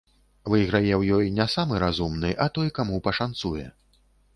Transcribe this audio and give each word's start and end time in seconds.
Выйграе 0.53 0.93
ў 0.97 1.19
ёй 1.19 1.29
не 1.41 1.47
самы 1.57 1.85
разумны, 1.85 2.35
а 2.47 2.51
той, 2.59 2.67
каму 2.79 2.95
пашанцуе. 3.11 3.67